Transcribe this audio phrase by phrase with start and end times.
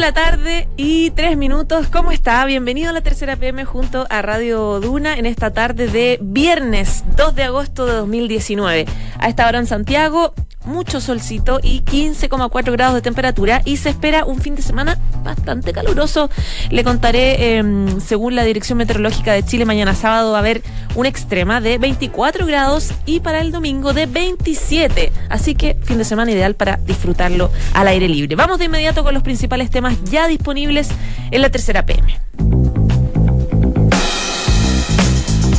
[0.00, 1.88] de la tarde y tres minutos.
[1.88, 2.42] ¿Cómo está?
[2.46, 7.34] Bienvenido a la tercera PM junto a Radio Duna en esta tarde de viernes 2
[7.34, 8.86] de agosto de 2019.
[9.18, 10.32] A esta hora en Santiago,
[10.64, 15.72] mucho solcito y 15,4 grados de temperatura y se espera un fin de semana bastante
[15.72, 16.30] caluroso.
[16.70, 20.62] Le contaré, em, según la Dirección Meteorológica de Chile, mañana sábado va a haber
[20.94, 25.12] una extrema de 24 grados y para el domingo de 27.
[25.28, 28.36] Así que fin de semana ideal para disfrutarlo al aire libre.
[28.36, 30.88] Vamos de inmediato con los principales temas ya disponibles
[31.30, 32.18] en la tercera PM.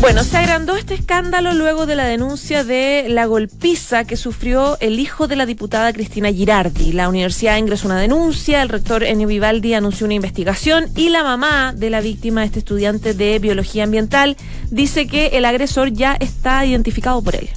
[0.02, 5.00] Bueno, se agrandó este escándalo luego de la denuncia de la golpiza que sufrió el
[5.00, 6.92] hijo de la diputada Cristina Girardi.
[6.92, 11.74] La universidad ingresó una denuncia, el rector Enio Vivaldi anunció una investigación y la mamá
[11.78, 14.38] de la víctima, este estudiante de biología ambiental,
[14.72, 17.52] dice que el agresor ya está identificado por él.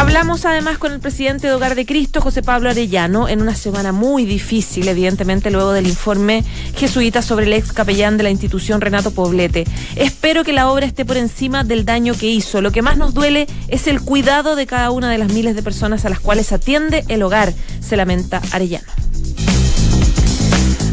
[0.00, 3.92] Hablamos además con el presidente de Hogar de Cristo, José Pablo Arellano, en una semana
[3.92, 6.42] muy difícil, evidentemente, luego del informe
[6.74, 9.66] jesuita sobre el ex capellán de la institución Renato Poblete.
[9.96, 12.62] Espero que la obra esté por encima del daño que hizo.
[12.62, 15.62] Lo que más nos duele es el cuidado de cada una de las miles de
[15.62, 19.09] personas a las cuales atiende el hogar, se lamenta Arellano.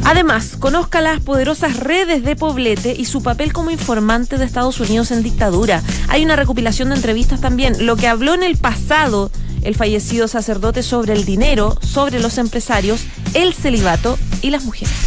[0.09, 5.11] Además, conozca las poderosas redes de Poblete y su papel como informante de Estados Unidos
[5.11, 5.83] en dictadura.
[6.07, 7.85] Hay una recopilación de entrevistas también.
[7.85, 9.31] Lo que habló en el pasado
[9.63, 13.01] el fallecido sacerdote sobre el dinero, sobre los empresarios,
[13.33, 15.06] el celibato y las mujeres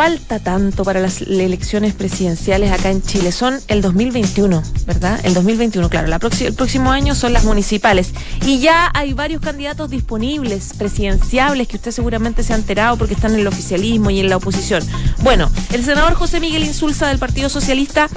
[0.00, 3.32] falta tanto para las elecciones presidenciales acá en Chile.
[3.32, 5.20] Son el 2021, ¿verdad?
[5.24, 6.06] El 2021, claro.
[6.06, 8.14] La el próximo año son las municipales.
[8.46, 13.34] Y ya hay varios candidatos disponibles, presidenciables, que usted seguramente se ha enterado porque están
[13.34, 14.82] en el oficialismo y en la oposición.
[15.18, 18.08] Bueno, el senador José Miguel Insulza del Partido Socialista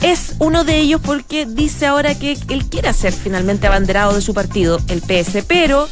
[0.00, 4.32] es uno de ellos porque dice ahora que él quiere ser finalmente abanderado de su
[4.32, 5.86] partido, el PS, pero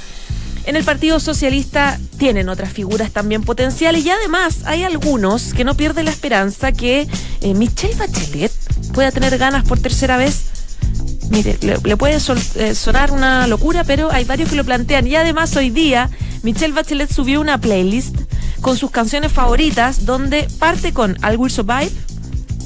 [0.66, 5.74] en el Partido Socialista tienen otras figuras también potenciales y además hay algunos que no
[5.74, 7.06] pierden la esperanza que
[7.40, 8.52] eh, Michelle Bachelet
[8.92, 10.46] pueda tener ganas por tercera vez.
[11.30, 15.06] Mire, le, puede eh, sonar una locura, pero hay varios que lo plantean.
[15.06, 16.10] Y además hoy día
[16.42, 18.16] Michelle Bachelet subió una playlist
[18.60, 21.90] con sus canciones favoritas donde parte con I'll Will Survive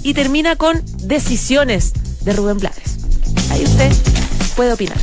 [0.02, 1.92] y termina con Decisiones
[2.22, 2.98] de Rubén Blades.
[3.50, 3.92] Ahí usted
[4.54, 4.98] puede opinar.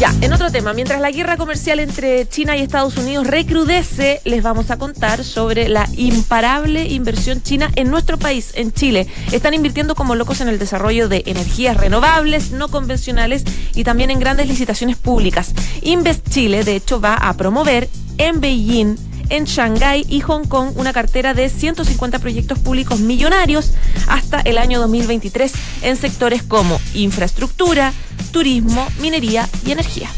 [0.00, 4.42] Ya, en otro tema, mientras la guerra comercial entre China y Estados Unidos recrudece, les
[4.42, 9.08] vamos a contar sobre la imparable inversión china en nuestro país, en Chile.
[9.30, 13.44] Están invirtiendo como locos en el desarrollo de energías renovables, no convencionales
[13.74, 15.52] y también en grandes licitaciones públicas.
[15.82, 20.92] Invest Chile, de hecho, va a promover en Beijing en Shanghái y Hong Kong una
[20.92, 23.72] cartera de 150 proyectos públicos millonarios
[24.06, 25.52] hasta el año 2023
[25.82, 27.92] en sectores como infraestructura,
[28.32, 30.10] turismo, minería y energía.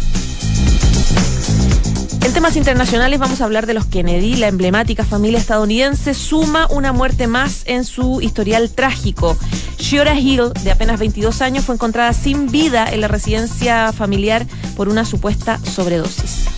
[2.25, 4.37] En temas internacionales vamos a hablar de los Kennedy.
[4.37, 9.37] La emblemática familia estadounidense suma una muerte más en su historial trágico.
[9.79, 14.47] Shiora Hill, de apenas 22 años, fue encontrada sin vida en la residencia familiar
[14.77, 16.52] por una supuesta sobredosis.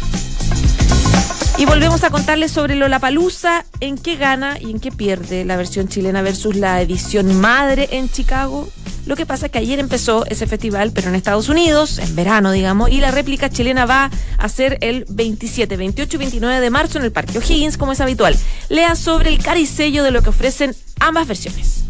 [1.56, 5.86] Y volvemos a contarles sobre Lollapalooza, en qué gana y en qué pierde la versión
[5.86, 8.68] chilena versus la edición madre en Chicago.
[9.06, 12.50] Lo que pasa es que ayer empezó ese festival, pero en Estados Unidos, en verano,
[12.50, 16.98] digamos, y la réplica chilena va a ser el 27, 28 y 29 de marzo
[16.98, 18.36] en el Parque O'Higgins, como es habitual.
[18.68, 21.83] Lea sobre el caricello de lo que ofrecen ambas versiones.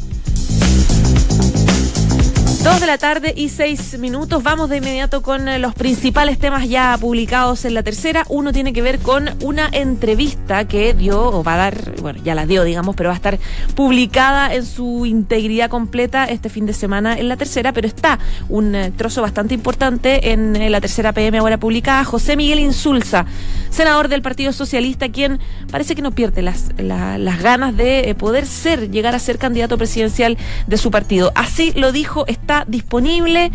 [2.64, 4.42] Dos de la tarde y seis minutos.
[4.42, 8.25] Vamos de inmediato con eh, los principales temas ya publicados en la tercera.
[8.30, 12.34] Uno tiene que ver con una entrevista que dio, o va a dar, bueno, ya
[12.34, 13.38] la dio, digamos, pero va a estar
[13.74, 18.74] publicada en su integridad completa este fin de semana en la tercera, pero está un
[18.74, 22.03] eh, trozo bastante importante en eh, la tercera PM ahora publicada.
[22.04, 23.26] José Miguel Insulza,
[23.69, 25.38] senador del Partido Socialista, quien
[25.70, 30.38] parece que no pierde las, las ganas de poder ser, llegar a ser candidato presidencial
[30.66, 31.30] de su partido.
[31.34, 32.24] Así lo dijo,
[32.54, 33.50] está disponible.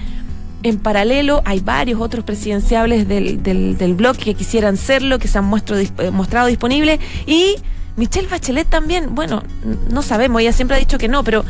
[0.61, 5.45] En paralelo hay varios otros presidenciables del, del, blog que quisieran serlo, que se han
[5.45, 6.99] eh, mostrado disponibles.
[7.25, 7.55] Y
[7.95, 9.43] Michelle Bachelet también, bueno,
[9.89, 11.45] no sabemos, ella siempre ha dicho que no, pero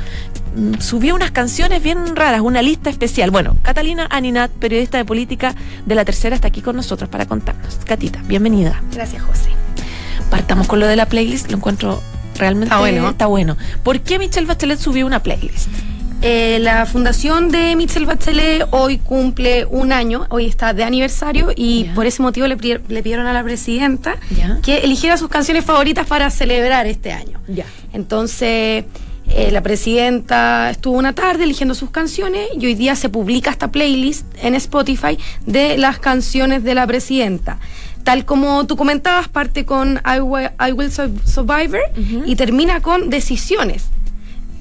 [0.55, 3.31] mm, subió unas canciones bien raras, una lista especial.
[3.31, 5.55] Bueno, Catalina Aninat, periodista de política
[5.87, 7.79] de la tercera, está aquí con nosotros para contarnos.
[7.85, 8.79] Catita, bienvenida.
[8.93, 9.49] Gracias, José.
[10.29, 11.99] Partamos con lo de la playlist, lo encuentro
[12.35, 13.09] realmente bueno.
[13.09, 13.57] Está bueno.
[13.81, 15.69] ¿Por qué Michelle Bachelet subió una playlist?
[16.21, 21.85] Eh, la fundación de Michelle Bachelet hoy cumple un año, hoy está de aniversario y
[21.95, 24.17] por ese motivo le, pidieron a la presidenta
[24.61, 27.39] que eligiera sus canciones favoritas para celebrar este año.
[27.93, 28.83] Entonces,
[29.31, 33.71] Eh, la presidenta estuvo una tarde eligiendo sus canciones y hoy día se publica esta
[33.71, 37.59] playlist en Spotify de las canciones de la presidenta.
[38.03, 41.81] Tal como tú comentabas, parte con I Will, Survivor
[42.25, 43.89] y termina con Decisiones.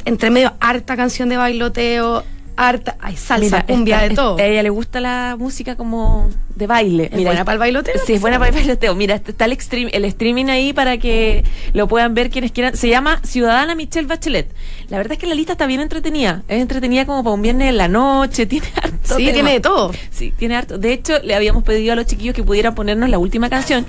[0.09, 2.25] Entre medio, harta canción de bailoteo,
[2.59, 4.39] harta, hay salsa, cumbia, de todo.
[4.39, 7.09] A ella le gusta la música como de baile.
[7.13, 7.95] ¿Es buena para el bailoteo?
[8.05, 8.95] Sí, es buena para el bailoteo.
[8.95, 12.77] Mira, está el, stream, el streaming ahí para que lo puedan ver quienes quieran.
[12.77, 14.51] Se llama Ciudadana Michelle Bachelet.
[14.89, 16.43] La verdad es que la lista está bien entretenida.
[16.49, 18.47] Es entretenida como para un viernes en la noche.
[18.49, 19.17] Tiene harto.
[19.17, 19.93] Sí, tiene de todo.
[20.11, 20.79] Sí, tiene harto.
[20.79, 23.87] De hecho, le habíamos pedido a los chiquillos que pudieran ponernos la última canción,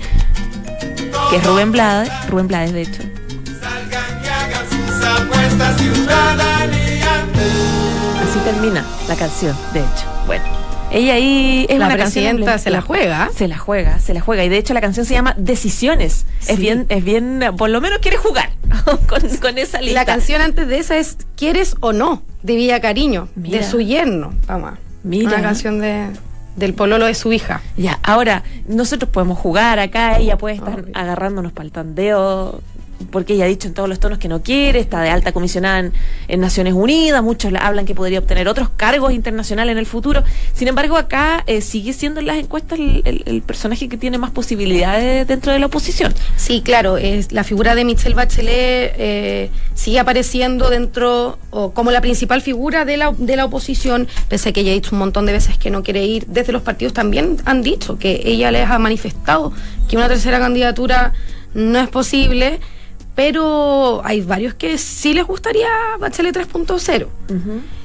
[1.30, 2.10] que es Rubén Blades.
[2.28, 3.02] Rubén Blades, de hecho.
[3.60, 7.26] Salgan y hagan sus apuestas ciudadanía
[8.22, 10.06] así termina la canción, de hecho.
[10.26, 10.44] Bueno.
[10.92, 13.30] Ella ahí es la una presidenta se la juega.
[13.32, 14.42] Se la juega, se la juega.
[14.44, 16.26] Y de hecho la canción se llama Decisiones.
[16.48, 18.50] Es bien, es bien, por lo menos quiere jugar
[19.06, 20.00] con, esa lista.
[20.00, 22.22] La canción antes de esa es ¿Quieres o no?
[22.42, 24.34] de Villa Cariño, de su yerno.
[24.48, 24.72] Vamos.
[25.04, 25.28] Mira.
[25.28, 26.08] Una canción de
[26.56, 27.62] del pololo de su hija.
[27.76, 32.60] Ya, ahora nosotros podemos jugar acá, ella puede estar agarrándonos para el tandeo
[33.10, 35.90] porque ella ha dicho en todos los tonos que no quiere, está de alta comisionada
[36.28, 40.24] en, Naciones Unidas, muchos hablan que podría obtener otros cargos internacionales en el futuro.
[40.54, 45.26] Sin embargo, acá eh, sigue siendo en las encuestas el, personaje que tiene más posibilidades
[45.26, 46.14] dentro de la oposición.
[46.36, 52.00] Sí, claro, es, la figura de Michelle Bachelet eh, sigue apareciendo dentro, o como la
[52.00, 55.26] principal figura de la, de la oposición, pese a que ella ha dicho un montón
[55.26, 56.26] de veces que no quiere ir.
[56.26, 59.52] Desde los partidos también han dicho que ella les ha manifestado
[59.88, 61.12] que una tercera candidatura
[61.54, 62.60] no es posible
[63.14, 65.68] pero hay varios que sí les gustaría
[65.98, 67.06] Bachelet 3.0.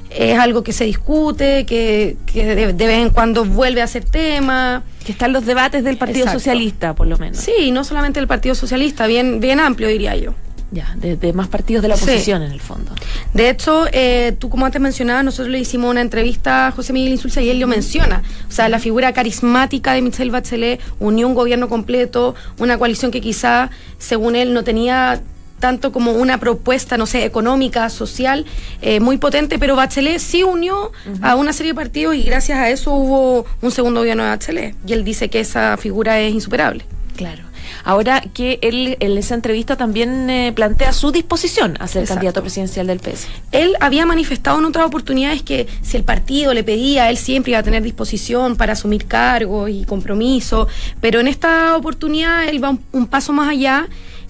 [0.10, 4.83] Es algo que se discute, que, de, vez en cuando vuelve a ser tema.
[5.06, 7.38] Que están los debates del Partido Socialista, por lo menos.
[7.38, 10.33] Sí, no solamente del Partido Socialista, bien, bien amplio, diría yo.
[10.71, 12.91] Ya, de, más partidos de la oposición en el fondo.
[13.33, 17.13] De hecho, eh, tú como antes mencionabas, nosotros le hicimos una entrevista a José Miguel
[17.13, 18.23] Insulza y él lo menciona.
[18.50, 23.21] O sea, la figura carismática de Michelle Bachelet unió un gobierno completo, una coalición que
[23.21, 23.69] quizá,
[24.00, 25.21] según él, no tenía
[25.59, 28.45] tanto como una propuesta, no sé, económica, social,
[28.81, 30.91] eh, muy potente, pero Bachelet sí unió
[31.21, 34.75] a una serie de partidos y gracias a eso hubo un segundo gobierno de Bachelet.
[34.85, 36.85] Y él dice que esa figura es insuperable.
[37.15, 37.44] Claro.
[37.85, 42.87] Ahora que él en esa entrevista también eh, plantea su disposición a ser candidato presidencial
[42.87, 43.27] del PS.
[43.51, 47.59] Él había manifestado en otras oportunidades que si el partido le pedía, él siempre iba
[47.59, 50.67] a tener disposición para asumir cargos y compromiso,
[50.99, 53.88] pero en esta oportunidad él va un paso más allá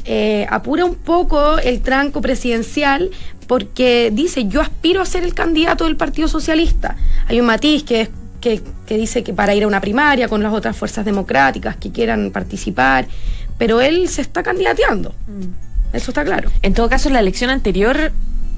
[0.08, 3.10] eh, apura un poco el tranco presidencial
[3.48, 6.96] porque dice, yo aspiro a ser el candidato del Partido Socialista.
[7.28, 8.10] Hay un matiz que
[8.46, 8.62] que,
[8.98, 13.08] dice que para ir a una primaria con las otras fuerzas democráticas que quieran participar,
[13.58, 15.14] pero él se está candidateando.
[15.28, 15.96] Mm.
[15.96, 16.52] Eso está claro.
[16.62, 18.12] En todo caso, la elección anterior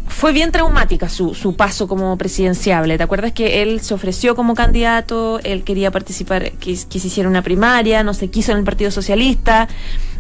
[0.07, 2.98] fue bien traumática su, su paso como presidenciable.
[2.98, 7.30] ¿Te acuerdas que él se ofreció como candidato, él quería participar, que, que se hiciera
[7.30, 9.68] una primaria, no se quiso en el Partido Socialista?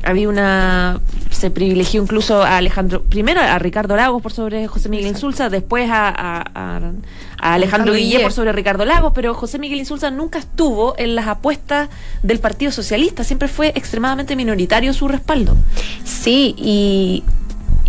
[0.03, 1.01] había una
[1.31, 5.89] se privilegió incluso a Alejandro primero a Ricardo Lagos por sobre José Miguel Insulza después
[5.91, 6.91] a, a,
[7.39, 11.89] Alejandro, Guillé por sobre Ricardo Lagos pero José Miguel Insulza nunca estuvo en las apuestas
[12.23, 13.23] del Partido Socialista.
[13.23, 15.55] Siempre fue extremadamente minoritario su respaldo.
[16.03, 17.23] Sí y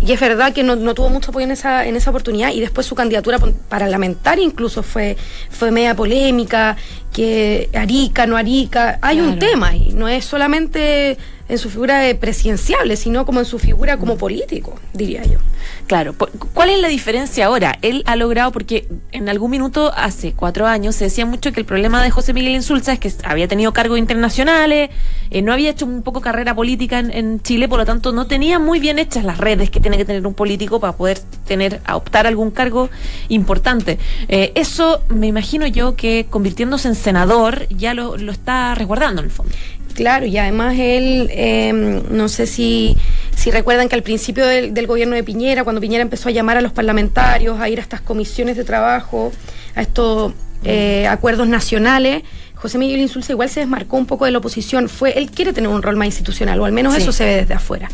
[0.01, 2.87] y es verdad que no, tuvo mucho apoyo en esa, en esa oportunidad y después
[2.87, 3.37] su candidatura
[3.67, 5.17] parlamentaria incluso fue,
[5.49, 6.77] fue media polémica,
[7.13, 11.17] que Arica, no Arica, hay un tema y no es solamente
[11.49, 15.39] en su figura de presidenciable, sino como en su figura como político, diría yo.
[15.87, 16.13] Claro,
[16.53, 17.79] ¿cuál es la diferencia ahora?
[17.81, 21.65] Él ha logrado, porque en algún minuto, hace cuatro años, se decía mucho que el
[21.65, 24.91] problema de José Miguel Insulza es que había tenido cargos internacionales,
[25.31, 28.59] eh, no había hecho un poco carrera política en, Chile, por lo tanto no tenía
[28.59, 32.27] muy bien hechas las redes que tiene que tener un político para poder tener, optar
[32.27, 32.89] algún cargo
[33.29, 33.97] importante.
[34.27, 39.25] Eh, eso me imagino yo que convirtiéndose en senador ya lo, lo está resguardando en
[39.25, 39.53] el fondo.
[39.93, 42.95] Claro, y además él, em, no sé si,
[43.35, 46.61] si recuerdan que al principio del, gobierno de Piñera, cuando Piñera empezó a llamar a
[46.61, 49.31] los parlamentarios a ir a estas comisiones de trabajo,
[49.75, 52.23] a estos eh, acuerdos nacionales,
[52.55, 54.89] José Miguel Insulza igual se desmarcó un poco de la oposición.
[54.89, 57.53] Fue, él quiere tener un rol más institucional, o al menos eso se ve desde
[57.53, 57.89] afuera.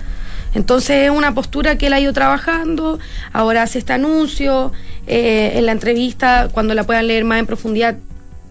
[0.56, 2.98] Entonces es una postura que él ha ido trabajando,
[3.34, 4.72] ahora hace este anuncio,
[5.06, 7.98] eh, en la entrevista, cuando la puedan leer más en profundidad,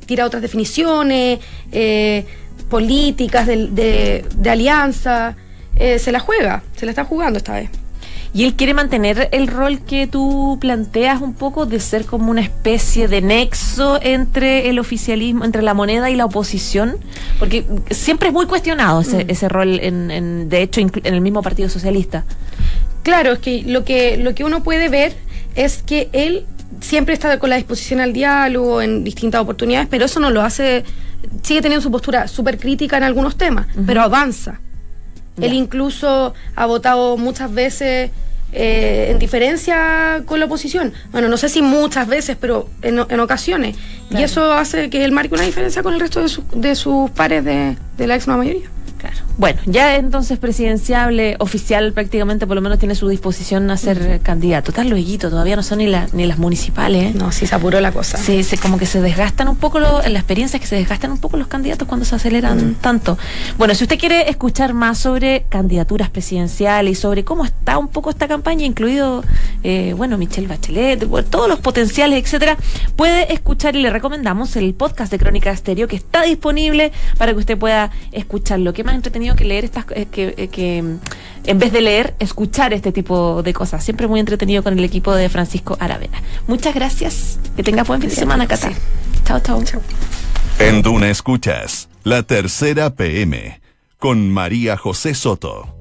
[0.07, 1.41] tira otras definiciones,
[1.73, 2.27] eh,
[2.75, 5.37] políticas, de, de, alianza,
[5.77, 7.71] eh, se la juega, se la está jugando esta vez.
[8.33, 12.41] Y él quiere mantener el rol que tú planteas un poco de ser como una
[12.41, 16.97] especie de nexo entre el oficialismo, entre la moneda y la oposición,
[17.39, 19.31] porque siempre es muy cuestionado ese, mm.
[19.31, 22.25] ese rol, en, de hecho, en el mismo Partido Socialista.
[23.05, 25.15] Claro, es que lo que, lo que uno puede ver
[25.55, 26.45] es que él
[26.81, 30.83] siempre está con la disposición al diálogo en distintas oportunidades, pero eso no lo hace,
[31.43, 34.61] sigue teniendo su postura súper crítica en algunos temas, pero avanza.
[35.41, 38.11] Él incluso ha votado muchas veces
[38.53, 40.93] eh, en diferencia con la oposición.
[41.11, 43.77] Bueno, no sé si muchas veces, pero en, ocasiones.
[44.11, 47.45] Y eso hace que él marque una diferencia con el resto de, de sus pares
[47.45, 48.69] de, de la ex mayoría.
[49.37, 54.71] Bueno, ya entonces presidenciable, oficial prácticamente, por lo menos tiene su disposición a ser candidato.
[54.71, 57.07] Está luego, todavía no son ni, ni las municipales.
[57.07, 57.13] ¿eh?
[57.15, 58.17] No, sí se apuró la cosa.
[58.17, 61.11] Sí, como que se desgastan un poco, lo, en la experiencia es que se desgastan
[61.11, 62.75] un poco los candidatos cuando se aceleran mm.
[62.77, 63.19] tanto.
[63.59, 68.11] Bueno, si usted quiere escuchar más sobre candidaturas presidenciales y sobre cómo está un poco
[68.11, 69.25] esta campaña, incluido,
[69.65, 72.57] eh, bueno, Michelle Bachelet, todos los potenciales, etcétera,
[72.95, 77.39] puede escuchar y le recomendamos el podcast de Crónica Estéreo que está disponible para que
[77.39, 80.99] usted pueda escuchar lo que más entretenido que leer estas eh, que, eh, que mm,
[81.47, 83.83] en vez de leer, escuchar este tipo de cosas.
[83.83, 86.23] Siempre muy entretenido con el equipo de Francisco Aravena.
[86.47, 87.39] Muchas gracias.
[87.57, 88.71] Que tenga buen fin de semana, Cata.
[89.25, 89.63] Chao, chao.
[89.65, 89.81] Chao.
[90.59, 93.61] En Duna Escuchas, la tercera PM,
[93.99, 95.75] con María José Soto.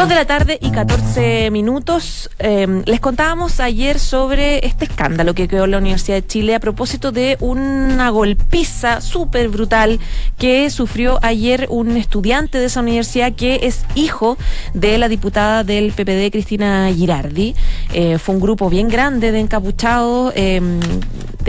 [0.00, 2.30] Dos de la tarde y 14 minutos.
[2.38, 6.58] Em, les contábamos ayer sobre este escándalo que quedó en la Universidad de Chile a
[6.58, 10.00] propósito de una golpiza súper brutal
[10.38, 14.38] que sufrió ayer un estudiante de esa universidad que es hijo
[14.72, 17.54] de la diputada del PPD, Cristina Girardi.
[17.92, 20.80] Eh, fue un grupo bien grande de encapuchados, em,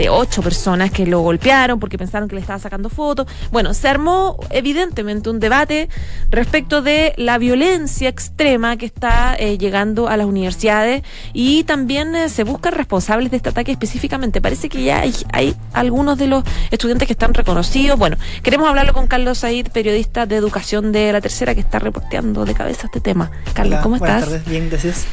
[0.02, 3.28] de ocho personas que lo golpearon porque pensaron que le estaba sacando fotos.
[3.52, 5.88] Bueno, se armó evidentemente un debate
[6.28, 12.28] respecto de la violencia extrema que está eh, llegando a las universidades y también eh,
[12.30, 14.40] se buscan responsables de este ataque específicamente.
[14.40, 16.42] Parece que ya hay, algunos de los
[16.72, 17.96] estudiantes que están reconocidos.
[17.96, 22.44] Bueno, queremos hablarlo con Carlos Said, periodista de educación de la tercera, que está reporteando
[22.44, 23.30] de cabeza este tema.
[23.54, 24.26] Carlos, ¿cómo estás?
[24.26, 25.06] Buenas tardes, bien, gracias.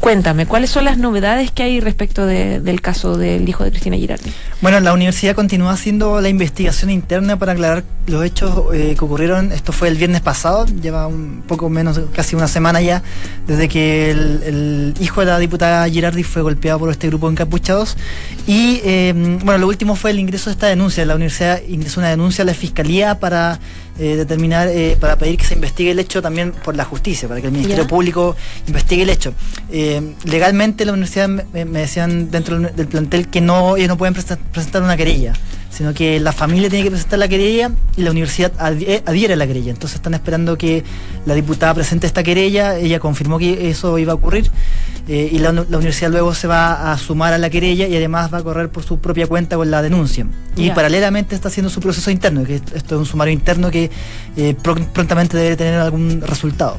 [0.00, 4.32] Cuéntame, ¿cuáles son las novedades que hay respecto del caso del hijo de Cristina Girardi?
[4.62, 9.52] Bueno, la universidad continúa haciendo la investigación interna para aclarar los hechos eh, que ocurrieron.
[9.52, 13.02] Esto fue el viernes pasado, lleva un poco menos, casi una semana ya,
[13.46, 17.98] desde que el, hijo de la diputada Girardi fue golpeado por este grupo de encapuchados.
[18.46, 19.12] Y eh,
[19.44, 21.04] bueno, lo último fue el ingreso de esta denuncia.
[21.04, 23.60] La universidad ingresó una denuncia a la fiscalía para
[23.98, 27.40] eh, determinar, eh, para pedir que se investigue el hecho también por la justicia, para
[27.40, 29.34] que el Ministerio Público investigue el hecho.
[29.70, 34.82] Eh, legalmente la universidad me, decían dentro del plantel que no, ellos no pueden presentar
[34.82, 35.34] una querella,
[35.80, 39.46] sino que la familia tiene que presentar la querella y la universidad adhiere a la
[39.46, 39.70] querella.
[39.70, 40.84] Entonces están esperando que
[41.24, 44.50] la diputada presente esta querella, ella confirmó que eso iba a ocurrir.
[45.08, 48.42] y la, universidad luego se va a sumar a la querella y además va a
[48.42, 50.26] correr por su propia cuenta con la denuncia.
[50.54, 53.90] Y paralelamente está haciendo su proceso interno, que esto es un sumario interno que
[54.36, 54.54] eh,
[54.92, 56.76] prontamente debe tener algún resultado.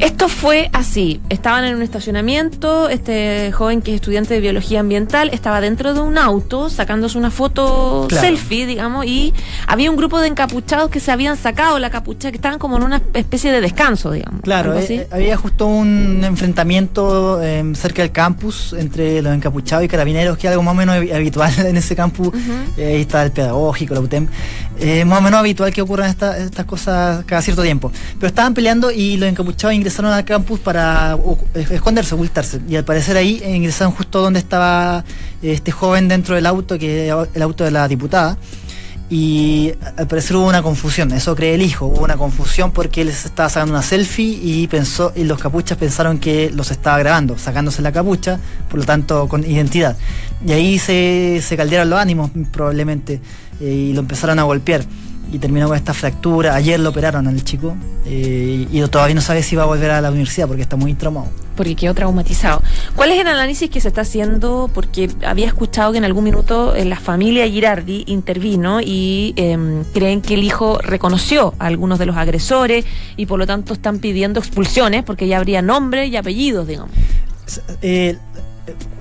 [0.00, 1.20] Esto fue así.
[1.28, 6.00] Estaban en un estacionamiento, este joven que es estudiante de biología ambiental estaba dentro de
[6.00, 9.32] un auto sacándose una foto selfie, digamos, y
[9.66, 12.82] había un grupo de encapuchados que se habían sacado la capucha, que estaban como en
[12.82, 14.42] una especie de descanso, digamos.
[14.42, 20.36] Claro, eh, había justo un enfrentamiento em, cerca del campus entre los encapuchados y carabineros,
[20.36, 22.34] que es algo más o menos habitual en ese campus.
[22.76, 24.28] Eh, ahí está el pedagógico, la UTEM.
[24.78, 27.92] Eh, más o menos habitual que ocurran estas cosas cada cierto tiempo.
[28.18, 31.16] Pero estaban peleando y los encapuchados ingresaron al campus para
[31.54, 32.60] esconderse, ocultarse.
[32.68, 35.04] Y al parecer ahí ingresaron justo donde estaba
[35.42, 38.36] este joven dentro del auto, que el auto de la diputada.
[39.10, 43.10] Y al parecer hubo una confusión, eso cree el hijo, hubo una confusión porque él
[43.10, 47.82] estaba sacando una selfie y pensó, y los capuchas pensaron que los estaba grabando, sacándose
[47.82, 48.40] la capucha,
[48.70, 49.96] por lo tanto con identidad.
[50.44, 53.20] Y ahí se, se caldearon los ánimos probablemente eh,
[53.60, 54.84] y lo empezaron a golpear
[55.32, 56.54] y terminó con esta fractura.
[56.54, 60.00] Ayer lo operaron al chico eh, y todavía no sabe si va a volver a
[60.00, 61.28] la universidad porque está muy traumado.
[61.56, 62.62] Porque quedó traumatizado.
[62.96, 64.70] ¿Cuál es el análisis que se está haciendo?
[64.72, 70.20] Porque había escuchado que en algún minuto eh, la familia Girardi intervino y em, creen
[70.20, 72.84] que el hijo reconoció a algunos de los agresores
[73.16, 76.90] y por lo tanto están pidiendo expulsiones porque ya habría nombre y apellidos, digamos.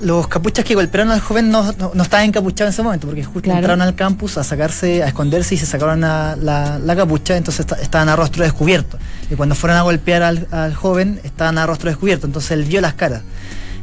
[0.01, 3.50] Los capuchas que golpearon al joven no, no, estaban encapuchados en ese momento, porque justo
[3.50, 8.15] entraron al campus a sacarse, a esconderse y se sacaron la, capucha, entonces estaban a
[8.15, 8.98] rostro descubierto.
[9.32, 12.96] Y cuando fueron a golpear al, joven, estaban a rostro descubierto, entonces él vio las
[12.96, 13.22] caras.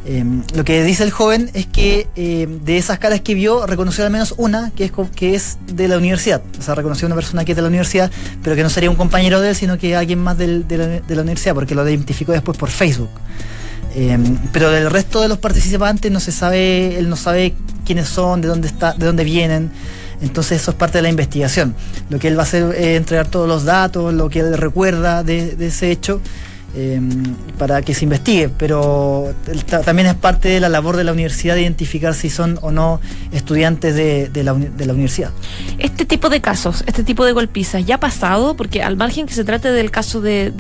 [0.04, 4.04] Em, lo que dice el joven es que em, de esas caras que vio, reconoció
[4.04, 6.42] al menos una que es, que es de la universidad.
[6.58, 8.10] O sea, reconoció a una persona que es de la universidad,
[8.42, 11.16] pero que no sería un compañero de él, sino que alguien más de, la, de
[11.16, 13.10] la universidad, porque lo identificó después por Facebook.
[13.94, 17.54] Em, pero del resto de los participantes no se sabe, él no sabe
[17.84, 19.70] quiénes son, de dónde está, de dónde vienen.
[20.22, 21.74] Entonces eso es parte de la investigación.
[22.08, 25.22] Lo que él va a hacer es entregar todos los datos, lo que él recuerda
[25.22, 26.20] de, ese hecho
[26.74, 27.00] eh,
[27.58, 29.34] para que se investigue, pero
[29.84, 33.00] también es parte de la labor de la universidad de identificar si son o no
[33.32, 35.30] estudiantes de, la, universidad.
[35.78, 38.56] Este tipo de casos, este tipo de golpizas, ¿ya ha pasado?
[38.56, 40.52] Porque al margen que se trate del caso de,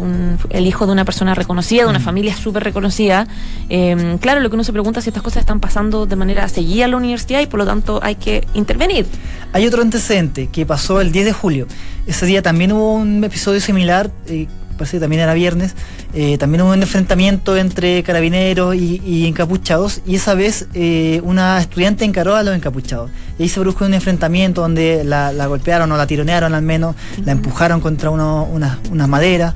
[0.00, 2.02] un, el hijo de una persona reconocida, de una mm.
[2.02, 3.26] familia súper reconocida,
[3.68, 6.48] em, claro, lo que uno se pregunta es si estas cosas están pasando de manera
[6.48, 9.06] seguida en la universidad y por lo tanto hay que intervenir.
[9.52, 11.66] Hay otro antecedente que pasó el 10 de julio.
[12.06, 14.10] Ese día también hubo un episodio similar.
[14.26, 14.46] Eh,
[14.78, 15.74] parece que también era viernes,
[16.14, 22.04] eh, también hubo un enfrentamiento entre carabineros y, encapuchados, y esa vez eh, una estudiante
[22.04, 23.10] encaró a los encapuchados.
[23.38, 27.32] Y ahí se produjo un enfrentamiento donde la, golpearon o la tironearon al menos, la
[27.32, 29.54] empujaron contra una, una madera.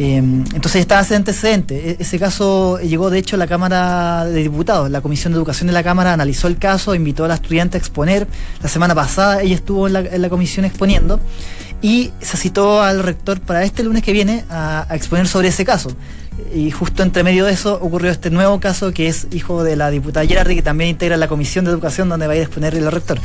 [0.00, 1.90] Eh, entonces estaba ese antecedente.
[1.90, 4.88] E, ese caso llegó de hecho a la Cámara de Diputados.
[4.90, 7.80] La Comisión de Educación de la Cámara analizó el caso, invitó a la estudiante a
[7.80, 8.28] exponer.
[8.62, 11.18] La semana pasada ella estuvo en la, en la comisión exponiendo
[11.80, 15.90] y se citó al rector para este lunes que viene a, exponer sobre ese caso.
[16.54, 19.90] Y justo entre medio de eso ocurrió este nuevo caso que es hijo de la
[19.90, 22.76] diputada Gerardi, que también integra la comisión de educación donde va a ir a exponer
[22.76, 23.18] el rector.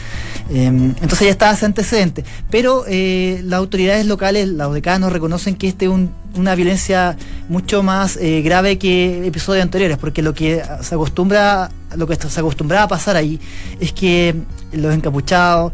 [0.50, 2.26] Em, entonces ya estaba ese antecedente.
[2.50, 5.92] Pero eh, las autoridades locales, los decanos, reconocen que este es
[6.36, 7.16] una violencia
[7.50, 12.40] mucho más eh, grave que episodios anteriores, porque lo que se acostumbra, lo que se
[12.40, 13.40] acostumbraba a pasar ahí
[13.80, 14.36] es que
[14.72, 15.72] los encapuchados,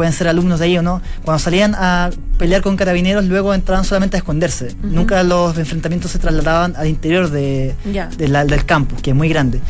[0.00, 3.84] pueden ser alumnos de ahí o no, cuando salían a pelear con carabineros, luego entraban
[3.84, 4.74] solamente a esconderse.
[4.82, 7.74] Nunca los enfrentamientos se trasladaban al interior de,
[8.16, 9.60] del campus, que es muy grande.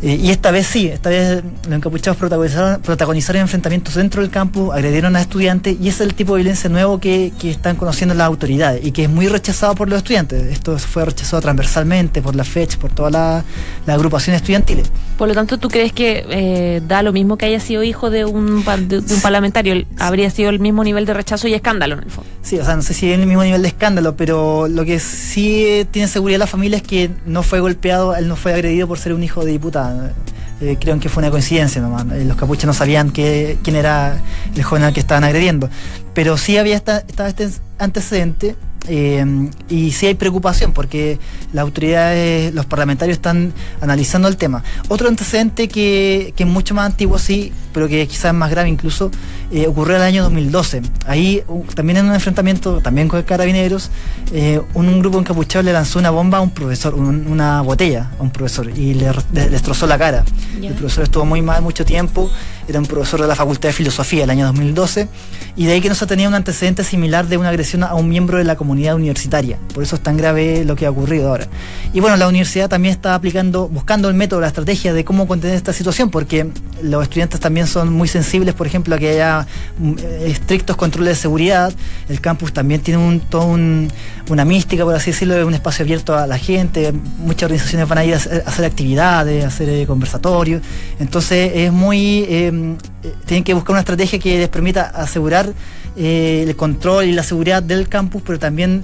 [0.00, 4.72] Eh, y esta vez sí, esta vez los encapuchados protagonizaron, protagonizaron enfrentamientos dentro del campus,
[4.72, 8.14] agredieron a estudiantes y ese es el tipo de violencia nuevo que, que, están conociendo
[8.14, 10.40] las autoridades y que es muy rechazado por los estudiantes.
[10.52, 13.44] Esto fue rechazado transversalmente por la FECH, por todas las
[13.86, 14.88] la agrupaciones estudiantiles.
[15.18, 18.24] Por lo tanto, ¿tú crees que eh, da lo mismo que haya sido hijo de
[18.24, 19.84] un, de, un parlamentario?
[19.98, 22.30] ¿Habría sido el mismo nivel de rechazo y escándalo en el fondo?
[22.40, 25.00] Sí, o sea, no sé si es el mismo nivel de escándalo, pero lo que
[25.00, 29.00] sí tiene seguridad la familia es que no fue golpeado, él no fue agredido por
[29.00, 30.12] ser un hijo de diputada.
[30.60, 32.06] Eh, creo que fue una coincidencia nomás.
[32.12, 34.20] Eh, los capuches no sabían que, quién era
[34.54, 35.68] el joven al que estaban agrediendo.
[36.14, 37.48] Pero sí había esta, estaba este
[37.78, 38.54] antecedente
[38.88, 41.18] eh, y sí hay preocupación porque
[41.52, 44.64] las autoridades, los parlamentarios están analizando el tema.
[44.88, 48.68] Otro antecedente que, que es mucho más antiguo, sí, pero que quizás es más grave
[48.68, 49.10] incluso,
[49.50, 50.82] eh, ocurrió en el año 2012.
[51.06, 51.42] Ahí
[51.74, 53.90] también en un enfrentamiento, también con carabineros,
[54.32, 58.30] eh, un, grupo encapuchado le lanzó una bomba a un profesor, una botella a un
[58.30, 60.24] profesor y le, destrozó la cara.
[60.60, 62.30] El profesor estuvo muy mal mucho tiempo,
[62.68, 65.08] era un profesor de la Facultad de Filosofía el año 2012
[65.56, 68.08] y de ahí que no se tenía un antecedente similar de una agresión a un
[68.08, 69.58] miembro de la comunidad universitaria.
[69.72, 71.46] Por eso es tan grave lo que ha ocurrido ahora.
[71.94, 75.56] Y bueno, la universidad también está aplicando, buscando el método, la estrategia de cómo contener
[75.56, 76.48] esta situación, porque
[76.82, 79.37] los estudiantes también son muy sensibles, por ejemplo, a que haya
[79.78, 79.94] mm,
[80.26, 81.72] estrictos controles de seguridad.
[82.08, 86.26] El campus también tiene un, toda una mística, por así decirlo, un espacio abierto a
[86.26, 86.92] la gente.
[87.18, 90.62] Muchas organizaciones van a ir a hacer, actividades, a hacer eh, conversatorios.
[90.98, 92.24] Entonces es muy...
[92.28, 95.52] Eh, eh, tienen que buscar una estrategia que les permita asegurar
[95.96, 98.82] el control y la seguridad del campus, pero también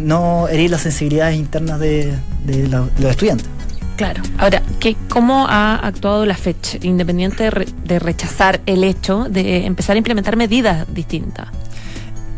[0.00, 2.14] no herir las sensibilidades internas de
[2.98, 3.53] los estudiantes.
[3.96, 4.22] Claro.
[4.38, 7.50] Ahora, ¿qué, ¿cómo ha actuado la FECH, independiente
[7.84, 11.48] de, rechazar el hecho de empezar a implementar medidas distintas?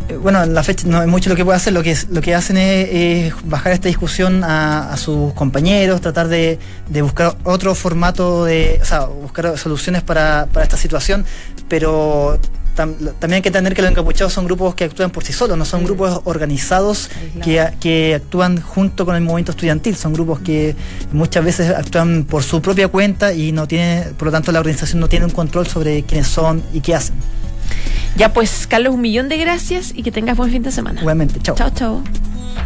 [0.09, 2.35] Eh, bueno, la fecha no hay mucho lo que puede hacer, lo que lo que
[2.35, 6.59] hacen es, bajar esta discusión a, sus compañeros, tratar de,
[7.01, 11.25] buscar otro formato de, o sea, buscar soluciones para, para esta situación,
[11.69, 12.39] pero
[12.77, 15.65] también hay que entender que los encapuchados son grupos que actúan por sí solos, no
[15.65, 17.11] son grupos organizados
[17.43, 20.77] que, actúan junto con el movimiento estudiantil, son grupos que
[21.13, 25.01] muchas veces actúan por su propia cuenta y no tiene, por lo tanto la organización
[25.01, 27.17] no tiene un control sobre quiénes son y qué hacen.
[28.17, 31.01] Ya pues, Carlos, un millón de gracias y que tengas buen fin de semana.
[31.01, 31.57] Igualmente, chao.
[31.57, 32.05] Chao, chao.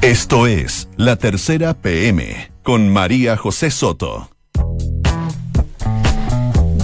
[0.02, 4.29] Esto es La Tercera PM con María José Soto.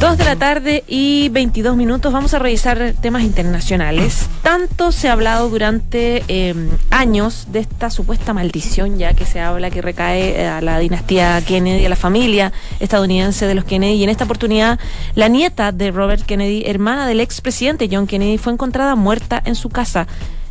[0.01, 2.13] Dos de la tarde y 22 minutos.
[2.13, 4.27] Vamos a revisar temas internacionales.
[4.43, 9.71] Tanto se ha hablado durante em, años de esta supuesta maldición, ya que se habla
[9.71, 13.95] que recae a la dinastía Kennedy, a la familia estadounidense de los Kennedy.
[13.95, 14.79] Y en esta oportunidad,
[15.15, 19.71] la nieta de Robert Kennedy, hermana del expresidente John Kennedy, fue encontrada muerta en su
[19.71, 20.07] casa.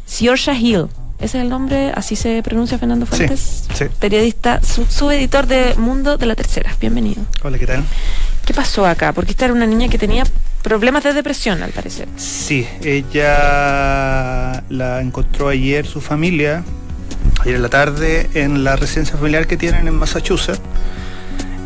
[0.07, 0.87] Siosha Hill.
[1.19, 1.91] ¿Ese es el nombre?
[1.95, 3.65] ¿Así se pronuncia Fernando Fuentes?
[3.73, 6.75] Sí, Periodista, subeditor de Mundo de la Tercera.
[6.79, 7.21] Bienvenido.
[7.43, 7.83] Hola, ¿qué tal?
[8.45, 9.11] ¿Qué pasó acá?
[9.11, 10.23] Porque esta era una niña que tenía
[10.61, 12.07] problemas de depresión, al parecer.
[12.15, 16.63] Sí, ella la encontró ayer su familia,
[17.41, 20.61] ayer en la tarde, en la residencia familiar que tienen en Massachusetts.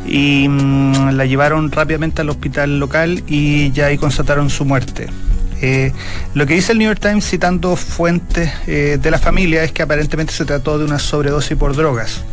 [0.05, 5.07] Y mm, la llevaron rápidamente al hospital local y ya ahí constataron su muerte.
[5.61, 5.91] Eh,
[6.33, 9.81] lo que dice el New York Times citando fuentes eh, de la familia es que
[9.81, 12.23] aparentemente se trató de una sobredosis por drogas.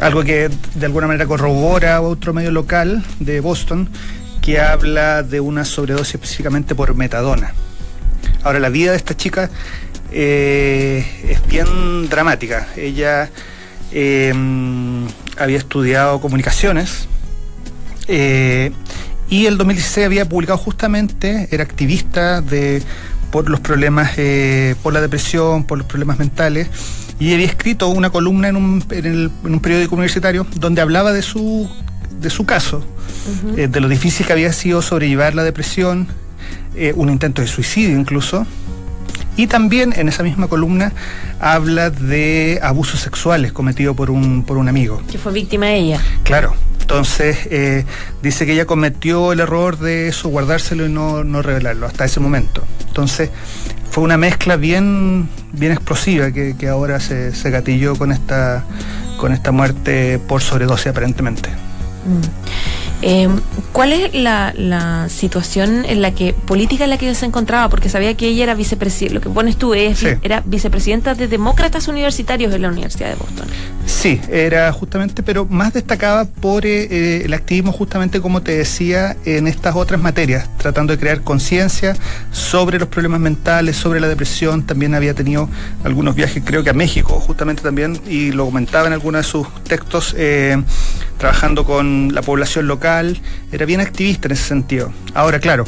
[0.00, 3.88] Algo que de alguna manera corrobora otro medio local de Boston
[4.42, 7.52] que habla de una sobredosis específicamente por metadona.
[8.42, 9.50] Ahora, la vida de esta chica
[10.12, 12.68] eh, es bien dramática.
[12.76, 13.30] Ella
[15.38, 17.08] había estudiado comunicaciones
[19.28, 22.82] y el 2016 había publicado justamente, era activista de
[23.30, 26.68] por los problemas, eh, por la depresión, por los problemas mentales,
[27.18, 31.68] y había escrito una columna en un, en, un periódico universitario donde hablaba de su,
[32.20, 32.84] de su caso,
[33.56, 36.06] eh, de lo difícil que había sido sobrellevar la depresión,
[36.76, 38.46] eh, un intento de suicidio incluso,
[39.36, 40.92] y también en esa misma columna
[41.40, 45.02] habla de abusos sexuales cometidos por un, por un amigo.
[45.10, 46.00] Que fue víctima ella.
[46.22, 46.54] Claro.
[46.86, 47.84] Entonces, eh,
[48.22, 52.20] dice que ella cometió el error de eso, guardárselo y no, no revelarlo hasta ese
[52.20, 52.62] momento.
[52.86, 53.28] Entonces,
[53.90, 58.64] fue una mezcla bien, bien explosiva que, ahora se, se, gatilló con esta,
[59.18, 61.50] con esta muerte por sobredosis aparentemente.
[61.50, 62.75] Mm.
[63.02, 63.28] Eh,
[63.72, 67.68] ¿Cuál es la, situación en la que, política en la que ella se encontraba?
[67.68, 71.88] Porque sabía que ella era vicepresidenta, lo que pones tú es, era vicepresidenta de demócratas
[71.88, 73.46] universitarios en la Universidad de Boston.
[73.84, 79.16] Sí, era justamente, pero más destacaba por eh, eh, el activismo justamente, como te decía,
[79.24, 81.94] en estas otras materias, tratando de crear conciencia
[82.32, 84.64] sobre los problemas mentales, sobre la depresión.
[84.64, 85.48] También había tenido
[85.84, 89.46] algunos viajes, creo que a México, justamente también, y lo comentaba en algunos de sus
[89.64, 90.16] textos,
[91.18, 93.18] trabajando con la población local
[93.52, 94.92] era bien activista en ese sentido.
[95.14, 95.64] Ahora, claro,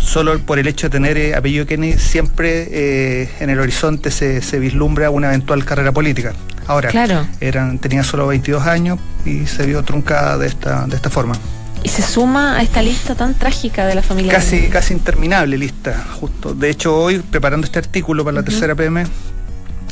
[0.00, 4.58] solo por el hecho de tener eh, apellido Kennedy, siempre eh, en el horizonte se,
[4.58, 6.34] vislumbra una eventual carrera política.
[6.66, 7.26] Ahora, claro.
[7.40, 11.34] eran, tenía solo 22 años y se vio truncada de esta, de esta forma.
[11.82, 14.32] Y se suma a esta lista tan trágica de la familia.
[14.32, 16.54] Casi, casi interminable lista, justo.
[16.54, 19.04] De hecho, hoy, preparando este artículo para la tercera PM,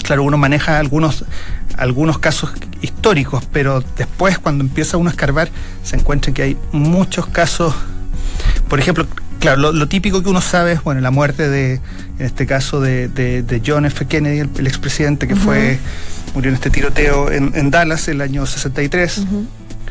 [0.03, 1.25] claro, uno maneja algunos,
[1.77, 5.49] algunos casos históricos, pero después cuando empieza uno a escarbar
[5.83, 7.75] se encuentra que hay muchos casos,
[8.69, 9.07] por ejemplo,
[9.39, 11.75] claro, lo, típico que uno sabe es, bueno, la muerte de,
[12.19, 14.07] en este caso, de, John F.
[14.07, 15.79] Kennedy, el, expresidente que fue,
[16.35, 19.25] murió en este tiroteo en, Dallas el año 63.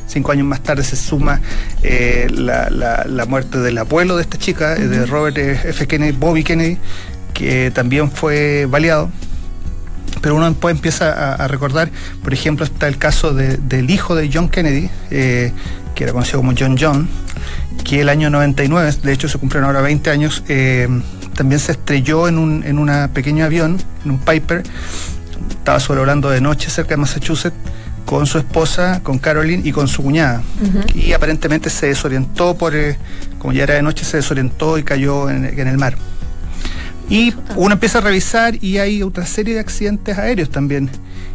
[0.08, 1.40] Cinco años más tarde se suma
[1.84, 5.88] eh, la, muerte del abuelo de esta chica, de Robert F.
[5.88, 6.78] Kennedy, Bobby Kennedy,
[7.34, 9.10] que también fue baleado
[10.22, 11.90] pero uno después empieza a, recordar,
[12.24, 15.52] por ejemplo, está el caso del hijo de John Kennedy, eh,
[15.96, 17.10] que era conocido como John John,
[17.84, 20.88] que el año 99, de hecho se cumplieron ahora 20 años, eh,
[21.36, 24.64] también se estrelló en un en una pequeño avión, en un Piper,
[25.50, 27.58] estaba sobrevolando de noche cerca de Massachusetts
[28.06, 30.44] con su esposa, con Caroline y con su cuñada.
[30.94, 32.98] Y aparentemente se desorientó por, eh,
[33.40, 35.96] como ya era de noche, se desorientó y cayó en el mar.
[37.12, 40.90] Y uno empieza a revisar y hay otra serie de accidentes aéreos también.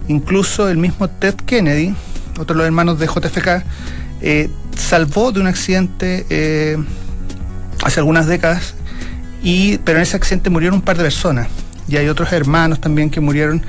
[0.08, 1.94] Incluso el mismo Ted Kennedy,
[2.38, 3.62] otro de los hermanos de JFK,
[4.22, 6.78] eh, salvó de un accidente eh,
[7.84, 8.74] hace algunas décadas,
[9.42, 11.48] y, pero en ese accidente murieron un par de personas.
[11.86, 13.60] Y hay otros hermanos también que murieron.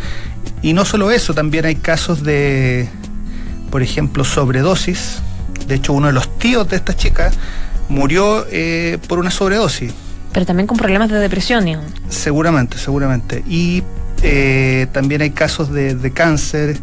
[0.61, 2.87] Y no solo eso, también hay casos de,
[3.69, 5.17] por ejemplo, sobredosis.
[5.67, 7.31] De hecho, uno de los tíos de esta chica
[7.89, 9.93] murió eh, por una sobredosis
[10.33, 11.65] pero también con problemas de depresión,
[12.09, 13.43] Seguramente, seguramente.
[13.47, 13.83] Y
[14.23, 16.77] eh, también hay casos de, cáncer.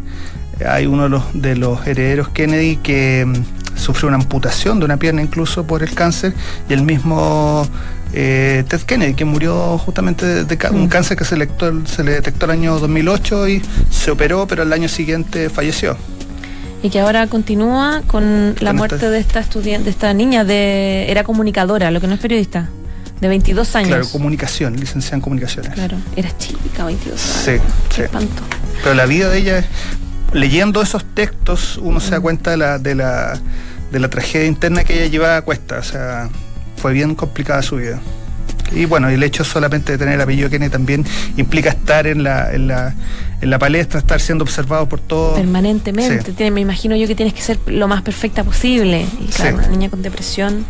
[0.67, 4.97] Hay uno de los, de los herederos Kennedy que mm, sufrió una amputación de una
[4.97, 6.33] pierna incluso por el cáncer
[6.69, 7.67] y el mismo
[8.13, 10.89] eh, Ted Kennedy que murió justamente de, un mm.
[10.89, 11.37] cáncer que se,
[11.87, 15.97] se le detectó el año 2008 y se operó pero el año siguiente falleció
[16.85, 21.25] y que ahora continúa con la muerte de esta estudiante, de esta niña de era
[21.25, 22.69] comunicadora, lo que no es periodista
[23.21, 23.89] de 22 años.
[23.89, 25.73] Claro, comunicación, licenciada en comunicaciones.
[25.73, 27.63] Claro, era chica, 22 años.
[27.91, 28.03] Sí, sí.
[28.83, 29.65] Pero la vida de ella,
[30.33, 33.39] leyendo esos textos, uno se da cuenta de la, de la,
[33.93, 35.79] de la tragedia interna que ella llevaba a cuesta.
[35.79, 36.29] O sea,
[36.77, 38.01] fue bien complicada su vida.
[38.73, 41.05] Y bueno, el hecho solamente de tener el apellido Kennedy también
[41.37, 42.95] implica estar en la, en la,
[43.41, 45.39] en la palestra, estar siendo observado por todos.
[45.39, 46.51] Permanentemente.
[46.51, 49.07] me imagino yo que tienes que ser lo más perfecta posible.
[49.21, 50.65] Y claro, una niña con depresión,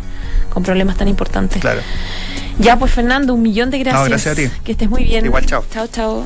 [0.49, 1.61] con problemas tan importantes.
[1.61, 1.81] Claro.
[2.59, 4.07] Ya, pues Fernando, un millón de gracias.
[4.07, 4.49] gracias a ti.
[4.63, 5.25] Que estés muy bien.
[5.25, 5.63] Igual, chao.
[5.71, 6.23] Chao, chao.